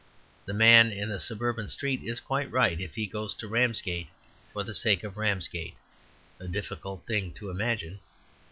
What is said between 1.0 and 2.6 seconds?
the suburban street is quite